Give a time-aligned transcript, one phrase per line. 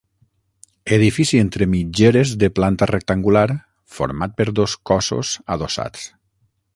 [0.95, 3.45] Edifici entre mitgeres de planta rectangular,
[3.99, 6.13] format per dos cossos adossats.